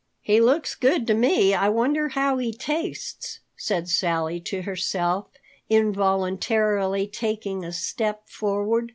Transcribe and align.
"He 0.23 0.41
looks 0.41 0.73
good 0.73 1.05
to 1.05 1.13
me. 1.13 1.53
I 1.53 1.69
wonder 1.69 2.07
how 2.09 2.39
he 2.39 2.51
tastes," 2.53 3.39
said 3.55 3.87
Sally 3.87 4.39
to 4.39 4.63
herself, 4.63 5.27
involuntarily 5.69 7.05
taking 7.05 7.63
a 7.63 7.71
step 7.71 8.27
forward. 8.27 8.89